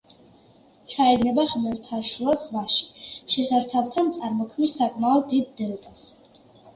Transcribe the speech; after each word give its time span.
ჩაედინება 0.93 1.43
ხმელთაშუა 1.49 2.33
ზღვაში, 2.43 3.03
შესართავთან 3.33 4.09
წარმოქმნის 4.15 4.73
საკმაოდ 4.79 5.29
დიდ 5.35 5.53
დელტას. 5.61 6.03